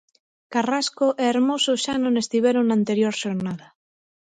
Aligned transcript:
Carrasco 0.53 1.07
e 1.21 1.23
Hermoso 1.31 1.71
xa 1.83 1.95
non 2.03 2.13
estiveron 2.21 2.63
na 2.65 2.75
anterior 2.79 3.13
xornada. 3.23 3.67